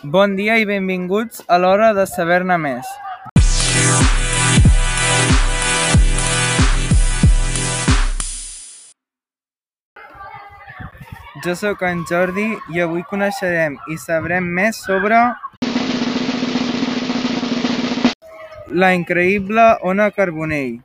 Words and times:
Bon 0.00 0.36
dia 0.36 0.56
i 0.56 0.64
benvinguts 0.64 1.44
a 1.52 1.58
l'Hora 1.60 1.92
de 1.92 2.06
Saber-ne 2.08 2.56
Més. 2.58 2.88
Jo 11.44 11.54
sóc 11.60 11.84
en 11.84 12.02
Jordi 12.08 12.48
i 12.72 12.80
avui 12.80 13.04
coneixerem 13.10 13.76
i 13.92 13.98
sabrem 14.00 14.48
més 14.58 14.80
sobre 14.80 15.20
la 18.72 18.92
increïble 18.96 19.68
Ona 19.92 20.10
Carbonell. 20.10 20.80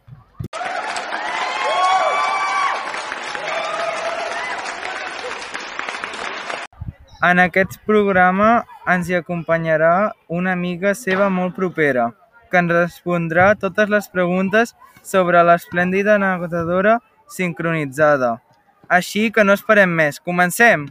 En 7.23 7.39
aquest 7.41 7.79
programa 7.87 8.65
ens 8.87 9.09
hi 9.09 9.17
acompanyarà 9.17 10.13
una 10.31 10.53
amiga 10.55 10.93
seva 10.95 11.27
molt 11.29 11.55
propera, 11.55 12.09
que 12.51 12.59
ens 12.61 12.71
respondrà 12.71 13.49
totes 13.59 13.91
les 13.91 14.07
preguntes 14.07 14.73
sobre 15.03 15.43
l'esplèndida 15.43 16.15
nedadora 16.21 16.99
sincronitzada. 17.27 18.37
Així 18.87 19.27
que 19.35 19.43
no 19.43 19.57
esperem 19.57 19.91
més, 19.91 20.21
comencem! 20.23 20.87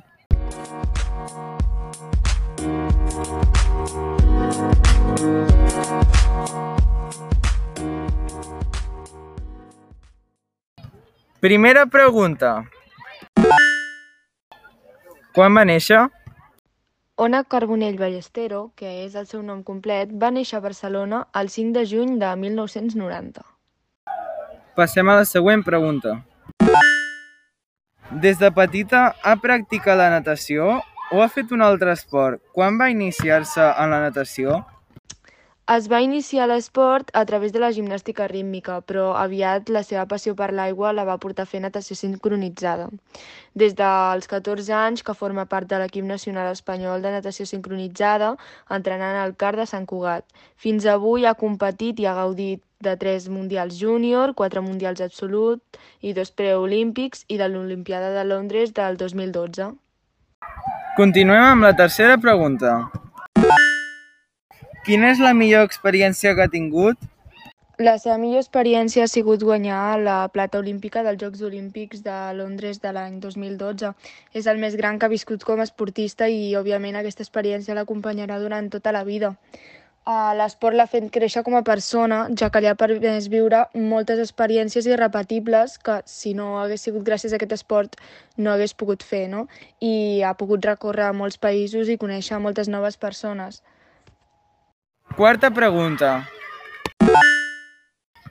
Primera 11.40 11.84
pregunta. 11.86 12.64
Quan 15.36 15.54
va 15.56 15.64
néixer? 15.68 16.00
Ona 17.18 17.44
Carbonell 17.44 17.96
Ballestero, 17.96 18.58
que 18.76 18.90
és 19.06 19.14
el 19.16 19.24
seu 19.24 19.40
nom 19.40 19.62
complet, 19.64 20.10
va 20.20 20.28
néixer 20.28 20.58
a 20.58 20.60
Barcelona 20.60 21.22
el 21.40 21.48
5 21.48 21.72
de 21.72 21.84
juny 21.88 22.10
de 22.20 22.32
1990. 22.42 23.40
Passem 24.76 25.08
a 25.08 25.14
la 25.16 25.24
següent 25.24 25.64
pregunta. 25.64 26.12
Des 28.26 28.36
de 28.36 28.50
petita 28.52 29.00
ha 29.24 29.34
practicat 29.40 29.96
la 29.96 30.10
natació 30.12 30.68
o 31.08 31.24
ha 31.24 31.30
fet 31.32 31.56
un 31.56 31.64
altre 31.64 31.96
esport? 31.96 32.42
Quan 32.52 32.76
va 32.76 32.92
iniciar-se 32.92 33.64
en 33.64 33.96
la 33.96 34.02
natació? 34.04 34.60
Es 35.74 35.88
va 35.90 35.98
iniciar 35.98 36.44
a 36.44 36.46
l'esport 36.46 37.08
a 37.18 37.24
través 37.26 37.50
de 37.50 37.58
la 37.58 37.72
gimnàstica 37.74 38.28
rítmica, 38.30 38.76
però 38.86 39.06
aviat 39.18 39.70
la 39.74 39.80
seva 39.82 40.04
passió 40.06 40.34
per 40.38 40.52
l'aigua 40.54 40.92
la 40.94 41.02
va 41.08 41.16
portar 41.18 41.42
a 41.42 41.50
fer 41.50 41.58
natació 41.64 41.96
sincronitzada. 41.98 42.84
Des 43.62 43.72
dels 43.74 44.28
14 44.30 44.70
anys 44.78 45.02
que 45.02 45.16
forma 45.18 45.44
part 45.50 45.66
de 45.66 45.80
l'equip 45.80 46.04
nacional 46.06 46.52
espanyol 46.52 47.02
de 47.02 47.10
natació 47.10 47.48
sincronitzada, 47.50 48.28
entrenant 48.76 49.18
al 49.18 49.34
CAR 49.34 49.56
de 49.58 49.66
Sant 49.66 49.88
Cugat. 49.90 50.22
Fins 50.54 50.86
avui 50.86 51.26
ha 51.26 51.32
competit 51.34 51.98
i 51.98 52.06
ha 52.06 52.14
gaudit 52.14 52.62
de 52.78 52.94
tres 53.00 53.26
mundials 53.28 53.80
júnior, 53.80 54.36
quatre 54.38 54.62
mundials 54.62 55.02
absolut 55.02 55.80
i 56.00 56.12
dos 56.14 56.30
preolímpics 56.30 57.24
i 57.26 57.40
de 57.42 57.48
l'Olimpiada 57.50 58.12
de 58.14 58.22
Londres 58.22 58.70
del 58.70 59.00
2012. 59.02 59.72
Continuem 60.94 61.48
amb 61.48 61.66
la 61.66 61.74
tercera 61.74 62.20
pregunta. 62.22 62.76
Quina 64.86 65.08
és 65.10 65.18
la 65.18 65.32
millor 65.34 65.64
experiència 65.66 66.30
que 66.38 66.44
ha 66.44 66.50
tingut? 66.50 67.00
La 67.82 67.96
seva 67.98 68.20
millor 68.22 68.44
experiència 68.44 69.02
ha 69.02 69.10
sigut 69.10 69.42
guanyar 69.48 69.80
la 69.98 70.18
plata 70.30 70.60
olímpica 70.62 71.02
dels 71.02 71.18
Jocs 71.18 71.42
Olímpics 71.48 72.04
de 72.04 72.18
Londres 72.38 72.78
de 72.84 72.92
l'any 72.94 73.16
2012. 73.24 73.90
És 74.40 74.46
el 74.52 74.62
més 74.62 74.76
gran 74.78 75.00
que 75.00 75.08
ha 75.08 75.14
viscut 75.16 75.42
com 75.48 75.58
a 75.58 75.66
esportista 75.66 76.30
i, 76.30 76.54
òbviament, 76.62 77.00
aquesta 77.02 77.26
experiència 77.26 77.74
l'acompanyarà 77.74 78.38
durant 78.38 78.70
tota 78.76 78.94
la 78.94 79.02
vida. 79.10 79.34
Uh, 80.06 80.30
L'esport 80.38 80.78
l'ha 80.78 80.86
fet 80.86 81.10
créixer 81.18 81.42
com 81.42 81.58
a 81.58 81.66
persona, 81.66 82.22
ja 82.38 82.54
que 82.54 82.62
li 82.62 82.70
ha 82.70 82.78
permès 82.78 83.26
viure 83.36 83.66
moltes 83.90 84.22
experiències 84.22 84.86
irrepetibles 84.86 85.80
que, 85.82 85.98
si 86.06 86.38
no 86.38 86.60
hagués 86.62 86.86
sigut 86.86 87.02
gràcies 87.10 87.34
a 87.34 87.42
aquest 87.42 87.58
esport, 87.58 87.98
no 88.38 88.54
hagués 88.54 88.78
pogut 88.84 89.02
fer, 89.02 89.26
no? 89.34 89.48
I 89.82 90.22
ha 90.22 90.36
pogut 90.38 90.74
recórrer 90.74 91.10
a 91.10 91.16
molts 91.24 91.42
països 91.42 91.90
i 91.90 91.98
conèixer 91.98 92.38
moltes 92.38 92.70
noves 92.70 93.02
persones. 93.02 93.64
Quarta 95.16 95.48
pregunta. 95.50 96.28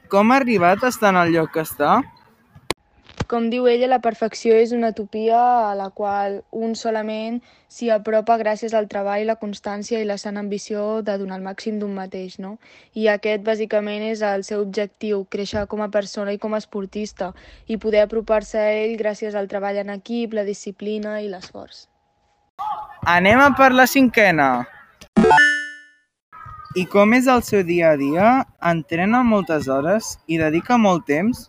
Com 0.08 0.30
ha 0.30 0.36
arribat 0.38 0.84
a 0.84 0.92
estar 0.94 1.10
en 1.10 1.18
el 1.18 1.32
lloc 1.34 1.50
que 1.56 1.64
està? 1.66 1.96
Com 3.26 3.48
diu 3.50 3.66
ella, 3.66 3.88
la 3.90 3.98
perfecció 4.04 4.54
és 4.54 4.70
una 4.76 4.92
utopia 4.94 5.40
a 5.72 5.72
la 5.74 5.88
qual 5.90 6.36
un 6.54 6.76
solament 6.78 7.40
s'hi 7.74 7.90
apropa 7.90 8.36
gràcies 8.38 8.76
al 8.78 8.86
treball, 8.92 9.26
la 9.26 9.38
constància 9.42 9.98
i 9.98 10.06
la 10.06 10.20
sana 10.22 10.44
ambició 10.46 11.02
de 11.08 11.18
donar 11.18 11.40
el 11.42 11.48
màxim 11.48 11.82
d'un 11.82 11.98
mateix, 11.98 12.38
no? 12.38 12.60
I 12.94 13.10
aquest, 13.16 13.42
bàsicament, 13.50 14.06
és 14.12 14.22
el 14.22 14.46
seu 14.46 14.62
objectiu, 14.62 15.26
créixer 15.26 15.66
com 15.66 15.82
a 15.82 15.90
persona 15.90 16.38
i 16.38 16.42
com 16.46 16.54
a 16.54 16.62
esportista 16.62 17.32
i 17.66 17.82
poder 17.82 18.06
apropar-se 18.06 18.62
a 18.62 18.70
ell 18.86 18.94
gràcies 19.02 19.34
al 19.34 19.50
treball 19.50 19.82
en 19.82 19.90
equip, 19.98 20.38
la 20.38 20.46
disciplina 20.46 21.18
i 21.26 21.34
l'esforç. 21.34 21.88
Anem 23.18 23.42
a 23.42 23.50
per 23.58 23.74
la 23.74 23.90
cinquena. 23.90 24.52
I 26.76 26.84
com 26.92 27.14
és 27.16 27.28
el 27.32 27.40
seu 27.48 27.62
dia 27.64 27.94
a 27.94 27.98
dia? 28.00 28.30
Entrena 28.70 29.22
moltes 29.24 29.70
hores 29.72 30.10
i 30.28 30.40
dedica 30.42 30.76
molt 30.76 31.06
temps? 31.08 31.46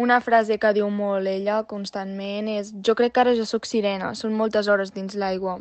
Una 0.00 0.22
frase 0.24 0.56
que 0.56 0.70
diu 0.72 0.86
molt 0.88 1.28
ella 1.28 1.58
constantment 1.68 2.46
és 2.48 2.70
Jo 2.88 2.94
crec 2.96 3.12
que 3.12 3.20
ara 3.20 3.34
ja 3.36 3.44
sóc 3.44 3.66
sirena, 3.68 4.14
són 4.16 4.32
moltes 4.38 4.70
hores 4.72 4.92
dins 4.94 5.12
l'aigua. 5.20 5.58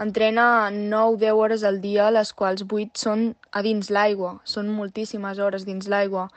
Entrena 0.00 0.46
9-10 0.72 1.40
hores 1.40 1.64
al 1.68 1.82
dia, 1.82 2.06
les 2.10 2.32
quals 2.32 2.64
8 2.64 3.02
són 3.02 3.26
a 3.52 3.60
dins 3.66 3.90
l'aigua. 3.92 4.38
Són 4.54 4.72
moltíssimes 4.72 5.38
hores 5.38 5.68
dins 5.68 5.90
l'aigua. 5.92 6.30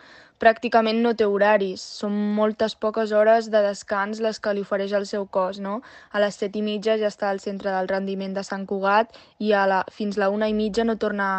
Pràcticament 0.44 1.00
no 1.02 1.14
té 1.16 1.26
horaris, 1.26 1.82
són 2.02 2.20
moltes 2.36 2.76
poques 2.76 3.16
hores 3.16 3.48
de 3.54 3.64
descans 3.64 4.20
les 4.20 4.44
que 4.44 4.54
li 4.54 4.68
ofereix 4.68 4.92
el 5.00 5.08
seu 5.08 5.24
cos, 5.26 5.62
no? 5.64 5.80
A 6.12 6.20
les 6.20 6.36
7 6.44 6.60
i 6.60 6.66
mitja 6.68 6.98
ja 7.00 7.08
està 7.08 7.32
al 7.32 7.40
centre 7.40 7.72
del 7.72 7.88
rendiment 7.88 8.36
de 8.36 8.44
Sant 8.44 8.68
Cugat 8.68 9.16
i 9.40 9.56
a 9.56 9.64
la, 9.72 9.86
fins 9.90 10.20
la 10.20 10.30
una 10.36 10.52
i 10.52 10.58
mitja 10.64 10.84
no 10.84 11.00
torna 11.00 11.30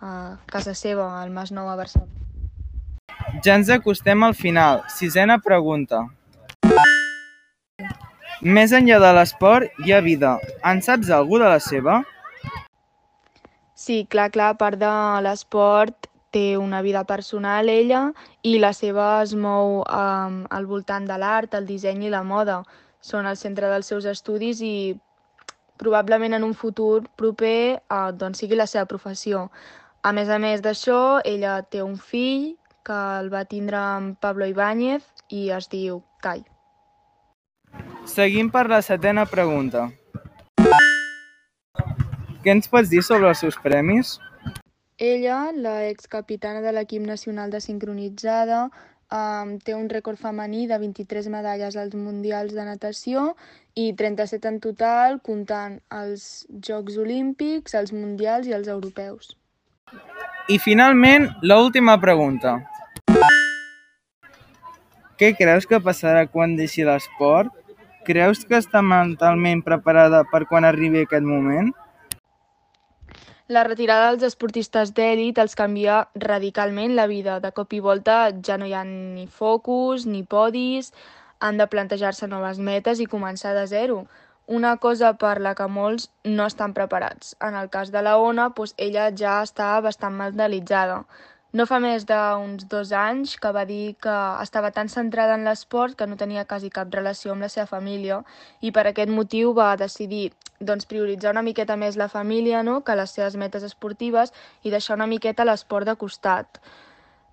a 0.00 0.14
casa 0.48 0.72
seva, 0.72 1.12
al 1.20 1.30
Mas 1.30 1.52
Nou 1.52 1.68
a 1.68 1.76
Barcelona. 1.76 2.17
Ja 3.44 3.54
ens 3.54 3.68
acostem 3.70 4.22
al 4.24 4.34
final. 4.34 4.82
Sisena 4.88 5.38
pregunta. 5.44 6.06
Més 8.42 8.72
enllà 8.72 8.98
de 9.02 9.10
l'esport, 9.16 9.80
hi 9.84 9.92
ha 9.92 9.98
vida. 10.04 10.36
En 10.64 10.80
saps 10.82 11.10
algú 11.14 11.40
de 11.42 11.48
la 11.50 11.58
seva? 11.60 12.00
Sí, 13.78 14.04
clar, 14.10 14.30
clar, 14.34 14.52
a 14.54 14.58
part 14.58 14.78
de 14.80 14.92
l'esport, 15.26 16.08
té 16.30 16.56
una 16.58 16.80
vida 16.82 17.04
personal 17.08 17.68
ella 17.72 18.00
i 18.42 18.58
la 18.60 18.72
seva 18.76 19.22
es 19.22 19.34
mou 19.34 19.80
um, 19.80 20.38
al 20.50 20.68
voltant 20.68 21.06
de 21.08 21.16
l'art, 21.20 21.54
el 21.54 21.66
disseny 21.66 22.06
i 22.06 22.12
la 22.12 22.22
moda. 22.22 22.62
Són 23.00 23.26
el 23.26 23.36
centre 23.40 23.68
dels 23.70 23.88
seus 23.92 24.06
estudis 24.08 24.62
i 24.64 24.96
probablement 25.78 26.34
en 26.34 26.44
un 26.44 26.54
futur 26.54 27.04
proper 27.16 27.78
uh, 27.78 28.08
doncs 28.12 28.42
sigui 28.42 28.58
la 28.58 28.66
seva 28.66 28.86
professió. 28.90 29.48
A 30.02 30.12
més 30.14 30.28
a 30.30 30.38
més 30.42 30.62
d'això, 30.64 31.20
ella 31.24 31.60
té 31.62 31.82
un 31.82 31.96
fill 31.96 32.56
que 32.84 32.98
el 33.20 33.32
va 33.32 33.44
tindre 33.44 33.78
amb 33.78 34.18
Pablo 34.20 34.46
Ibáñez 34.46 35.04
i 35.28 35.48
es 35.56 35.68
diu 35.72 36.02
Kai. 36.22 36.44
Seguim 38.08 38.48
per 38.50 38.66
la 38.70 38.80
setena 38.82 39.26
pregunta. 39.28 39.88
Què 42.42 42.54
ens 42.54 42.70
pots 42.72 42.88
dir 42.88 43.02
sobre 43.04 43.28
els 43.28 43.42
seus 43.44 43.58
premis? 43.60 44.16
Ella, 44.98 45.50
la 45.54 45.86
excapitana 45.86 46.62
de 46.64 46.72
l'equip 46.72 47.04
nacional 47.06 47.50
de 47.50 47.60
sincronitzada, 47.60 48.62
um, 49.14 49.58
té 49.62 49.74
un 49.76 49.88
rècord 49.92 50.18
femení 50.18 50.66
de 50.70 50.78
23 50.78 51.28
medalles 51.34 51.76
als 51.76 51.94
Mundials 51.94 52.54
de 52.56 52.64
natació 52.66 53.34
i 53.74 53.92
37 53.98 54.48
en 54.48 54.58
total, 54.64 55.20
comptant 55.22 55.78
els 56.00 56.46
Jocs 56.66 56.98
Olímpics, 56.98 57.76
els 57.78 57.92
Mundials 57.92 58.48
i 58.48 58.56
els 58.56 58.72
Europeus. 58.72 59.36
I 60.48 60.58
finalment, 60.58 61.28
l'última 61.42 61.98
pregunta. 62.00 62.56
Què 65.18 65.32
creus 65.34 65.64
que 65.66 65.80
passarà 65.82 66.28
quan 66.30 66.52
deixi 66.54 66.84
l'esport? 66.86 67.50
Creus 68.06 68.44
que 68.46 68.54
està 68.62 68.84
mentalment 68.86 69.64
preparada 69.66 70.20
per 70.30 70.44
quan 70.46 70.66
arribi 70.68 71.00
aquest 71.02 71.24
moment? 71.26 71.72
La 73.50 73.64
retirada 73.66 74.12
dels 74.12 74.28
esportistes 74.28 74.92
d'èlit 74.94 75.40
els 75.42 75.58
canvia 75.58 75.96
radicalment 76.22 76.94
la 76.94 77.08
vida. 77.10 77.40
De 77.42 77.50
cop 77.56 77.74
i 77.74 77.80
volta 77.82 78.18
ja 78.46 78.60
no 78.62 78.68
hi 78.68 78.76
ha 78.78 78.84
ni 78.86 79.26
focus, 79.26 80.06
ni 80.06 80.22
podis, 80.22 80.92
han 81.40 81.58
de 81.58 81.66
plantejar-se 81.66 82.28
noves 82.30 82.62
metes 82.62 83.02
i 83.02 83.10
començar 83.10 83.56
de 83.58 83.66
zero. 83.66 84.04
Una 84.46 84.76
cosa 84.76 85.16
per 85.18 85.40
la 85.42 85.56
que 85.58 85.66
molts 85.66 86.12
no 86.24 86.46
estan 86.46 86.76
preparats. 86.78 87.34
En 87.42 87.58
el 87.58 87.72
cas 87.74 87.90
de 87.90 88.04
la 88.06 88.14
Ona, 88.22 88.52
doncs 88.54 88.76
ella 88.86 89.10
ja 89.10 89.40
està 89.42 89.72
bastant 89.82 90.14
mentalitzada. 90.14 91.02
No 91.56 91.64
fa 91.64 91.78
més 91.80 92.04
d'uns 92.04 92.66
dos 92.68 92.90
anys 92.92 93.38
que 93.40 93.50
va 93.56 93.62
dir 93.64 93.94
que 94.04 94.14
estava 94.42 94.68
tan 94.76 94.90
centrada 94.92 95.36
en 95.38 95.46
l'esport 95.48 95.94
que 95.96 96.06
no 96.06 96.18
tenia 96.20 96.44
quasi 96.44 96.68
cap 96.68 96.92
relació 96.92 97.32
amb 97.32 97.40
la 97.40 97.48
seva 97.48 97.64
família 97.70 98.18
i 98.60 98.68
per 98.70 98.84
aquest 98.90 99.08
motiu 99.08 99.54
va 99.56 99.70
decidir 99.80 100.26
doncs, 100.60 100.84
prioritzar 100.90 101.32
una 101.32 101.42
miqueta 101.46 101.76
més 101.80 101.96
la 101.96 102.10
família 102.12 102.60
no? 102.62 102.82
que 102.84 102.96
les 103.00 103.14
seves 103.16 103.38
metes 103.40 103.64
esportives 103.64 104.34
i 104.62 104.74
deixar 104.74 104.98
una 104.98 105.06
miqueta 105.08 105.46
l'esport 105.48 105.88
de 105.88 105.94
costat 105.96 106.60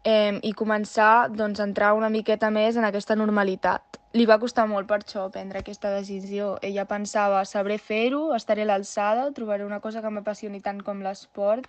eh, 0.05 0.39
i 0.41 0.53
començar 0.53 1.27
doncs, 1.33 1.59
a 1.59 1.67
entrar 1.67 1.91
una 1.97 2.09
miqueta 2.13 2.49
més 2.49 2.79
en 2.79 2.87
aquesta 2.87 3.17
normalitat. 3.19 3.99
Li 4.15 4.23
va 4.29 4.39
costar 4.39 4.63
molt 4.71 4.87
per 4.87 5.01
això 5.01 5.25
prendre 5.33 5.59
aquesta 5.59 5.91
decisió. 5.91 6.53
Ella 6.63 6.85
pensava, 6.87 7.43
sabré 7.43 7.75
fer-ho, 7.77 8.29
estaré 8.37 8.63
a 8.63 8.71
l'alçada, 8.71 9.27
trobaré 9.35 9.67
una 9.67 9.81
cosa 9.83 9.99
que 9.99 10.13
m'apassioni 10.13 10.63
tant 10.63 10.79
com 10.87 11.03
l'esport. 11.03 11.67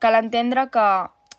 Cal 0.00 0.16
entendre 0.16 0.70
que 0.72 0.86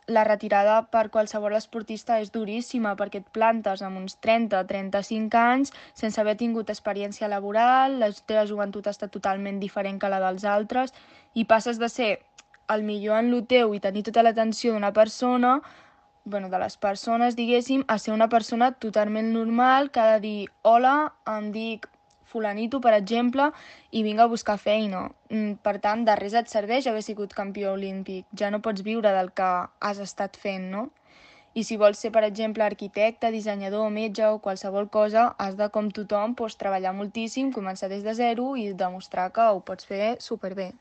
la 0.08 0.24
retirada 0.24 0.78
per 0.92 1.10
qualsevol 1.12 1.56
esportista 1.58 2.18
és 2.24 2.32
duríssima 2.32 2.94
perquè 3.00 3.20
et 3.22 3.32
plantes 3.36 3.84
amb 3.84 4.00
uns 4.00 4.16
30-35 4.24 5.40
anys 5.40 5.74
sense 5.94 6.22
haver 6.22 6.38
tingut 6.40 6.72
experiència 6.72 7.28
laboral, 7.28 8.00
la 8.00 8.12
teva 8.26 8.46
joventut 8.48 8.88
està 8.88 9.12
totalment 9.12 9.60
diferent 9.60 10.00
que 10.00 10.12
la 10.12 10.22
dels 10.24 10.48
altres 10.48 10.96
i 11.36 11.44
passes 11.46 11.80
de 11.80 11.92
ser 11.92 12.14
el 12.72 12.88
millor 12.88 13.20
en 13.20 13.32
lo 13.32 13.44
teu 13.44 13.76
i 13.76 13.84
tenir 13.84 14.06
tota 14.08 14.24
l'atenció 14.24 14.74
d'una 14.74 14.94
persona 14.96 15.60
bueno, 16.28 16.50
de 16.50 16.60
les 16.60 16.76
persones, 16.76 17.36
diguéssim, 17.36 17.86
a 17.88 17.98
ser 18.00 18.14
una 18.14 18.28
persona 18.28 18.74
totalment 18.74 19.32
normal 19.32 19.92
que 19.92 20.00
ha 20.00 20.08
de 20.16 20.20
dir 20.20 20.50
hola, 20.62 21.14
em 21.32 21.52
dic 21.56 21.88
fulanito, 22.32 22.82
per 22.84 22.94
exemple, 22.98 23.50
i 23.92 24.04
vinga 24.04 24.26
a 24.26 24.32
buscar 24.32 24.58
feina. 24.62 25.08
Mm, 25.30 25.58
per 25.64 25.78
tant, 25.84 26.06
de 26.06 26.16
res 26.20 26.36
et 26.38 26.52
serveix 26.52 26.88
haver 26.88 27.04
sigut 27.06 27.34
campió 27.34 27.74
olímpic. 27.74 28.26
Ja 28.38 28.52
no 28.52 28.62
pots 28.62 28.84
viure 28.86 29.14
del 29.16 29.32
que 29.32 29.50
has 29.80 30.00
estat 30.04 30.38
fent, 30.38 30.70
no? 30.72 30.90
I 31.58 31.64
si 31.66 31.78
vols 31.82 31.98
ser, 31.98 32.12
per 32.14 32.22
exemple, 32.28 32.62
arquitecte, 32.64 33.32
dissenyador, 33.34 33.88
metge 33.90 34.28
o 34.30 34.38
qualsevol 34.44 34.92
cosa, 34.94 35.32
has 35.42 35.56
de, 35.58 35.72
com 35.74 35.90
tothom, 35.90 36.36
doncs, 36.38 36.58
treballar 36.60 36.94
moltíssim, 36.94 37.50
començar 37.56 37.90
des 37.90 38.04
de 38.06 38.14
zero 38.14 38.52
i 38.56 38.74
demostrar 38.78 39.32
que 39.34 39.42
ho 39.42 39.64
pots 39.66 39.90
fer 39.90 40.18
superbé. 40.22 40.74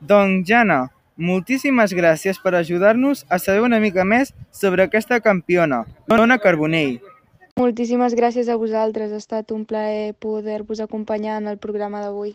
Doncs, 0.00 0.48
Jana, 0.48 0.88
moltíssimes 1.16 1.94
gràcies 1.94 2.42
per 2.42 2.56
ajudar-nos 2.58 3.24
a 3.30 3.38
saber 3.38 3.62
una 3.62 3.78
mica 3.80 4.04
més 4.04 4.34
sobre 4.50 4.82
aquesta 4.82 5.20
campiona, 5.20 5.84
Dona 6.10 6.42
Carbonell. 6.42 6.98
Moltíssimes 7.56 8.12
gràcies 8.12 8.50
a 8.52 8.54
vosaltres. 8.60 9.12
Ha 9.12 9.16
estat 9.22 9.52
un 9.54 9.62
plaer 9.64 10.12
poder-vos 10.20 10.82
acompanyar 10.84 11.38
en 11.40 11.46
el 11.48 11.56
programa 11.56 12.02
d'avui. 12.02 12.34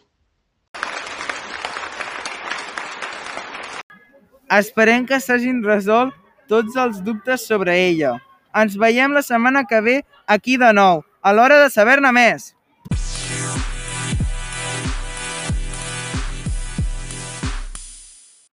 Esperem 4.57 5.05
que 5.05 5.19
s'hagin 5.21 5.59
resolt 5.67 6.15
tots 6.49 6.79
els 6.85 7.03
dubtes 7.05 7.45
sobre 7.45 7.75
ella. 7.83 8.15
Ens 8.57 8.73
veiem 8.81 9.13
la 9.13 9.21
setmana 9.21 9.63
que 9.69 9.83
ve 9.85 9.95
aquí 10.25 10.57
de 10.57 10.73
nou, 10.73 11.05
a 11.21 11.35
l'hora 11.37 11.61
de 11.61 11.69
saber-ne 11.69 12.09
més. 12.17 12.55